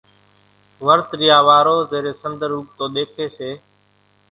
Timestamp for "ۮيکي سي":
2.95-3.49